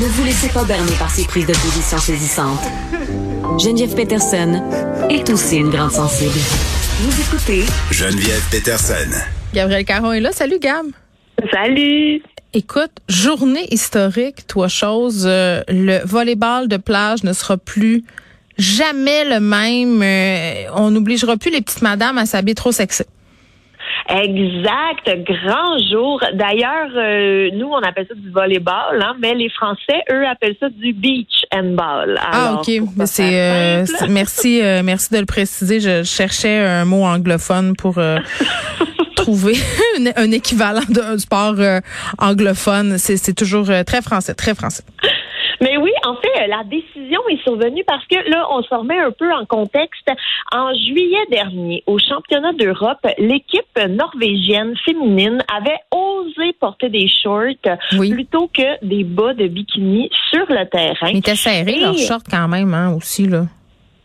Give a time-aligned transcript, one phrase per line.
[0.00, 2.64] Ne vous laissez pas berner par ces prises de position saisissantes.
[3.62, 4.62] Geneviève Peterson
[5.10, 6.38] est aussi une grande sensible.
[7.00, 9.10] Vous écoutez Geneviève Peterson.
[9.52, 10.32] Gabriel Caron est là.
[10.32, 10.86] Salut, Gab.
[11.52, 12.22] Salut!
[12.54, 18.02] Écoute, journée historique, toi chose, euh, le volleyball de plage ne sera plus
[18.56, 20.02] jamais le même.
[20.02, 23.02] Euh, on n'obligera plus les petites madames à s'habiller trop sexy.
[24.08, 26.20] Exact, grand jour.
[26.34, 30.68] D'ailleurs, euh, nous, on appelle ça du volleyball, hein, mais les Français, eux, appellent ça
[30.68, 32.18] du beach handball.
[32.20, 32.70] ah, Alors, OK.
[33.06, 35.80] C'est, euh, c'est- merci, euh, merci de le préciser.
[35.80, 37.94] Je cherchais un mot anglophone pour
[39.16, 39.56] trouver
[39.98, 41.54] un, un équivalent d'un sport
[42.18, 42.98] anglophone.
[42.98, 44.82] C'est, toujours très français, très français.
[45.82, 49.32] Oui, en fait, la décision est survenue parce que là, on se remet un peu
[49.32, 50.08] en contexte.
[50.52, 58.10] En juillet dernier, au championnat d'Europe, l'équipe norvégienne féminine avait osé porter des shorts Oui.
[58.12, 61.08] plutôt que des bas de bikini sur le terrain.
[61.10, 63.42] Ils étaient serrés, Et- leurs shorts quand même, hein, aussi, là.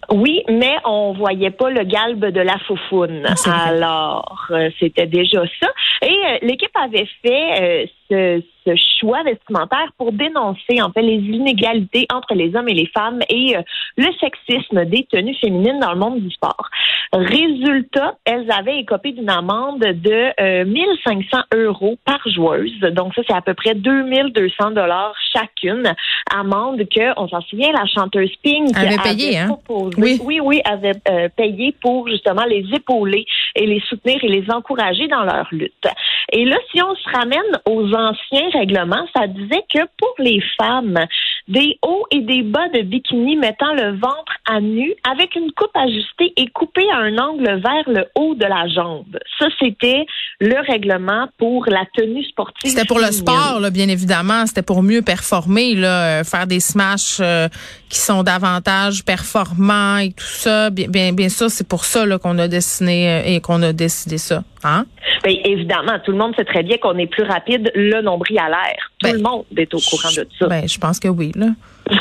[0.10, 3.26] Oui, mais on voyait pas le galbe de la foufoune.
[3.46, 3.66] Ah.
[3.68, 5.68] Alors, euh, c'était déjà ça.
[6.02, 11.16] Et euh, l'équipe avait fait euh, ce, ce choix vestimentaire pour dénoncer en fait les
[11.16, 13.62] inégalités entre les hommes et les femmes et euh,
[13.98, 16.70] le sexisme des tenues féminines dans le monde du sport.
[17.14, 22.80] Résultat, elles avaient écopé d'une amende de euh, 1500 euros par joueuse.
[22.92, 25.94] Donc ça, c'est à peu près 2200 dollars chacune.
[26.34, 29.48] Amende que, on s'en souvient, la chanteuse Pink avait payé, hein?
[29.48, 30.02] proposé.
[30.02, 30.20] Oui.
[30.24, 33.26] oui, oui, avait euh, payé pour justement les épauler
[33.56, 35.88] et les soutenir et les encourager dans leur lutte.
[36.34, 41.00] Et là, si on se ramène aux anciens règlements, ça disait que pour les femmes,
[41.48, 45.76] des hauts et des bas de bikini mettant le ventre à nu avec une coupe
[45.76, 49.18] ajustée et coupée à un angle vers le haut de la jambe.
[49.40, 50.06] Ça, c'était
[50.40, 52.70] le règlement pour la tenue sportive.
[52.70, 54.46] C'était pour le sport, là, bien évidemment.
[54.46, 57.48] C'était pour mieux performer, là, euh, faire des smashs euh,
[57.90, 60.70] qui sont davantage performants et tout ça.
[60.70, 63.74] Bien, bien, bien sûr, c'est pour ça là, qu'on a dessiné euh, et qu'on a
[63.74, 64.44] décidé ça.
[64.64, 64.86] Hein?
[65.24, 68.50] Ben, évidemment, tout le monde sait très bien qu'on est plus rapide le nombril à
[68.50, 68.78] l'air.
[69.00, 70.48] Tout Ben, le monde est au courant de ça.
[70.48, 71.32] Ben, je pense que oui.
[71.36, 71.48] Là.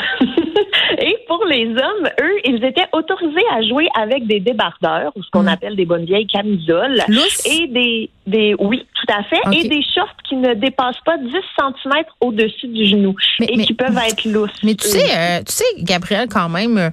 [0.99, 5.29] Et pour les hommes, eux, ils étaient autorisés à jouer avec des débardeurs, ou ce
[5.29, 5.47] qu'on Mm.
[5.49, 7.45] appelle des bonnes vieilles camisoles, Lousse?
[7.45, 11.29] et des, des, oui, tout à fait, et des shorts qui ne dépassent pas 10
[11.59, 14.49] cm au-dessus du genou Mais- et mais- qui peuvent être lousses.
[14.63, 16.89] Mais tu sais, euh, tu sais, Gabriel, quand même, euh,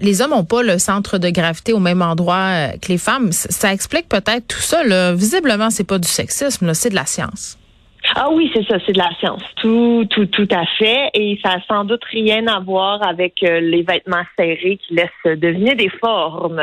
[0.00, 3.32] les hommes n'ont pas le centre de gravité au même endroit euh, que les femmes.
[3.32, 4.82] Ça explique peut-être tout ça.
[4.84, 5.14] Là.
[5.14, 7.56] Visiblement, c'est pas du sexisme, c'est de la science.
[8.16, 9.42] Ah oui, c'est ça, c'est de la science.
[9.56, 11.10] Tout, tout, tout à fait.
[11.14, 15.38] Et ça a sans doute rien à voir avec euh, les vêtements serrés qui laissent
[15.38, 16.62] deviner des formes.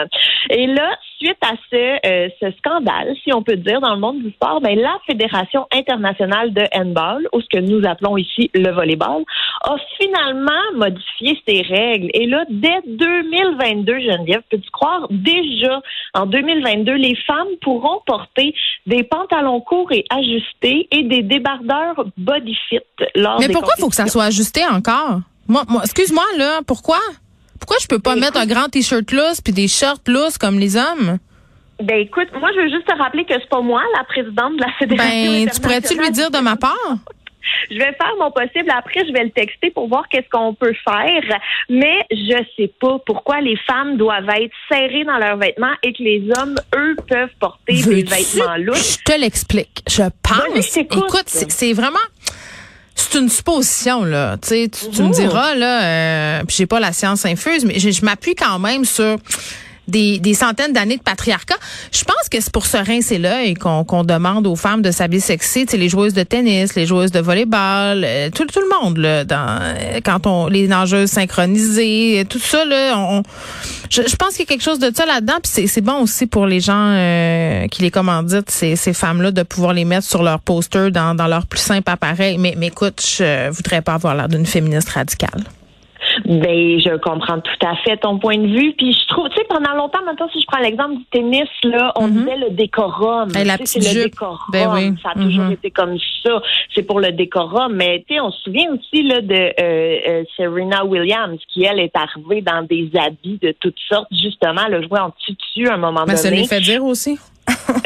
[0.49, 4.21] Et là, suite à ce, euh, ce scandale, si on peut dire, dans le monde
[4.21, 8.71] du sport, ben, la Fédération internationale de handball, ou ce que nous appelons ici le
[8.71, 9.23] volleyball,
[9.63, 12.09] a finalement modifié ses règles.
[12.13, 15.81] Et là, dès 2022, Geneviève, peux-tu croire, déjà
[16.13, 18.53] en 2022, les femmes pourront porter
[18.85, 22.79] des pantalons courts et ajustés et des débardeurs body fit
[23.15, 25.19] lors Mais des pourquoi il faut que ça soit ajusté encore?
[25.47, 26.99] Moi, moi excuse-moi, là, pourquoi?
[27.59, 30.59] Pourquoi je peux pas Ben, mettre un grand t-shirt lousse puis des shorts lousses comme
[30.59, 31.17] les hommes?
[31.81, 34.61] Ben écoute, moi je veux juste te rappeler que c'est pas moi la présidente de
[34.61, 35.31] la fédération.
[35.31, 36.75] Ben, tu pourrais-tu lui dire de ma part?
[37.71, 38.69] Je vais faire mon possible.
[38.75, 41.39] Après, je vais le texter pour voir qu'est-ce qu'on peut faire.
[41.69, 46.03] Mais je sais pas pourquoi les femmes doivent être serrées dans leurs vêtements et que
[46.03, 48.75] les hommes, eux, peuvent porter des vêtements lourds.
[48.75, 49.81] Je te l'explique.
[49.89, 50.71] Je Vas-y, pense.
[50.71, 51.03] t'écoute.
[51.07, 51.97] Écoute, c'est vraiment.
[53.09, 56.79] C'est une supposition là, tu sais, tu, tu me diras là, euh, puis j'ai pas
[56.79, 59.17] la science infuse, mais je, je m'appuie quand même sur
[59.87, 61.55] des, des centaines d'années de patriarcat.
[61.91, 65.21] Je pense que c'est pour se rincer et qu'on qu'on demande aux femmes de s'habiller
[65.21, 68.81] sexy, tu sais, les joueuses de tennis, les joueuses de volleyball, euh, tout, tout le
[68.81, 73.23] monde là, dans, quand on les nageuses synchronisées, tout ça là, on,
[73.89, 75.35] je, je pense qu'il y a quelque chose de ça là-dedans.
[75.41, 79.43] Puis c'est bon aussi pour les gens euh, qui les commanditent ces, ces femmes-là de
[79.43, 82.37] pouvoir les mettre sur leur poster dans, dans leur plus simple appareil.
[82.37, 85.43] Mais, mais écoute, je voudrais pas avoir l'air d'une féministe radicale.
[86.25, 88.73] Ben, je comprends tout à fait ton point de vue.
[88.77, 91.91] Puis je trouve, tu sais, pendant longtemps, maintenant, si je prends l'exemple du tennis, là,
[91.95, 92.13] on Mhm.
[92.19, 93.29] disait le décorum.
[93.33, 94.37] La c'est le décorum.
[94.51, 94.93] Ben oui.
[95.03, 95.51] Ça a toujours Mhm.
[95.53, 96.41] été comme ça.
[96.73, 97.73] C'est pour le décorum.
[97.75, 99.51] Mais tu sais, on se souvient aussi là de euh,
[100.07, 104.07] euh, Serena Williams, qui elle est arrivée dans des habits de toutes sortes.
[104.11, 106.41] Justement, a joué en tutu à un moment Mais ça donné.
[106.41, 107.17] les fait dire aussi.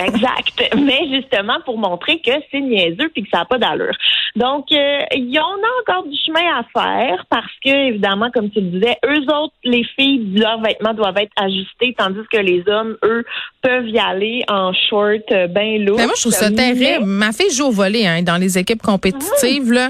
[0.05, 0.75] Exact.
[0.77, 3.95] Mais justement pour montrer que c'est niaiseux puis que ça n'a pas d'allure.
[4.35, 8.61] Donc, euh, y- on a encore du chemin à faire parce que, évidemment, comme tu
[8.61, 12.95] le disais, eux autres, les filles, leurs vêtements doivent être ajustés, tandis que les hommes,
[13.03, 13.25] eux,
[13.61, 15.97] peuvent y aller en short euh, bien lourd.
[15.97, 17.05] Mais moi, je trouve ça terrible.
[17.05, 19.71] Ma fille joue au volet hein, dans les équipes compétitives.
[19.71, 19.89] Là,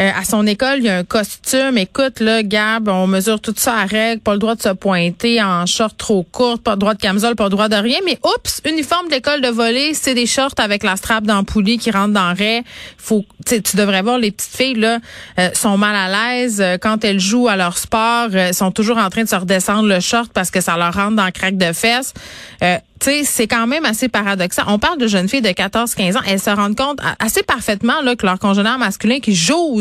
[0.00, 1.76] Euh, à son école, il y a un costume.
[1.76, 4.22] Écoute, là, Gab, on mesure tout ça à règle.
[4.22, 7.34] Pas le droit de se pointer en short trop courte, pas le droit de camisole,
[7.36, 7.98] pas le droit de rien.
[8.04, 12.12] Mais oups, uniforme d'école de volet, c'est des shorts avec la strap d'ampouli qui rentre
[12.12, 12.62] dans raie.
[12.98, 14.98] Faut, tu devrais voir les petites filles là
[15.38, 18.98] euh, sont mal à l'aise euh, quand elles jouent à leur sport, euh, sont toujours
[18.98, 21.56] en train de se redescendre le short parce que ça leur rentre dans le craque
[21.56, 22.14] de fesses.
[22.62, 24.64] Euh, tu sais, c'est quand même assez paradoxal.
[24.68, 26.20] On parle de jeunes filles de 14-15 ans.
[26.26, 29.80] Elles se rendent compte assez parfaitement là, que leurs congénères masculins qui jouent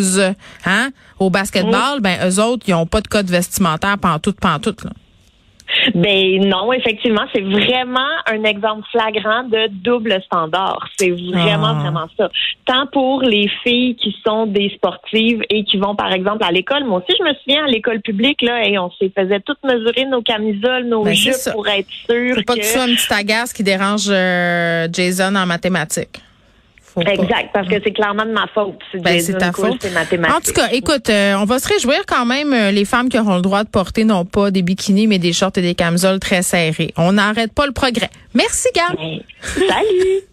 [0.65, 0.89] hein,
[1.19, 4.86] au basketball, ben eux autres, ils ont pas de code vestimentaire pantoute, pantoute.
[4.86, 4.92] Là.
[5.95, 10.88] Ben non, effectivement, c'est vraiment un exemple flagrant de double standard.
[10.98, 11.81] C'est vraiment, Ah.
[11.81, 12.30] vraiment ça.
[12.66, 16.83] Tant pour les filles qui sont des sportives et qui vont, par exemple, à l'école.
[16.86, 20.06] Moi aussi, je me souviens, à l'école publique, là, et on s'est faisait toutes mesurer
[20.06, 22.95] nos camisoles, nos Ben, c'est jupes pour être sûr Faut pas que tu sois un
[22.95, 26.19] petit agace qui dérange euh, Jason en mathématiques.
[27.00, 27.24] Faut pas.
[27.24, 28.80] Exact, parce que c'est clairement de ma faute.
[28.92, 29.86] C'est Ben, c'est ta faute.
[29.94, 30.36] mathématique.
[30.36, 33.18] En tout cas, écoute, euh, on va se réjouir quand même euh, les femmes qui
[33.19, 36.19] auront le droit de porter non pas des bikinis, mais des shorts et des camisoles
[36.19, 36.94] très serrés.
[36.98, 38.10] On n'arrête pas le progrès.
[38.34, 38.96] Merci, Gab.
[38.98, 40.28] Ben, salut!